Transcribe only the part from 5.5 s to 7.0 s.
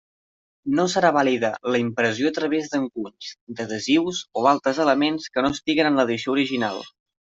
estiguen en l'edició original.